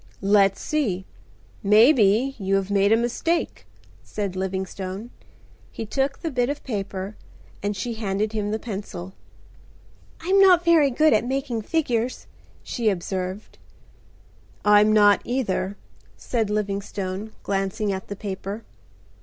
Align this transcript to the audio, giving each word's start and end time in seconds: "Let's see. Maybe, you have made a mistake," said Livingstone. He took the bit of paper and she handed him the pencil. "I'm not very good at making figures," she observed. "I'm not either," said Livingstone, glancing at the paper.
"Let's 0.19 0.59
see. 0.59 1.05
Maybe, 1.61 2.35
you 2.39 2.55
have 2.55 2.71
made 2.71 2.91
a 2.91 2.97
mistake," 2.97 3.67
said 4.01 4.35
Livingstone. 4.35 5.11
He 5.71 5.85
took 5.85 6.17
the 6.23 6.31
bit 6.31 6.49
of 6.49 6.63
paper 6.63 7.15
and 7.61 7.77
she 7.77 7.93
handed 7.93 8.33
him 8.33 8.49
the 8.49 8.57
pencil. 8.57 9.13
"I'm 10.19 10.39
not 10.41 10.65
very 10.65 10.89
good 10.89 11.13
at 11.13 11.23
making 11.23 11.61
figures," 11.61 12.25
she 12.63 12.89
observed. 12.89 13.59
"I'm 14.65 14.91
not 14.91 15.21
either," 15.23 15.77
said 16.17 16.49
Livingstone, 16.49 17.33
glancing 17.43 17.93
at 17.93 18.07
the 18.07 18.15
paper. 18.15 18.63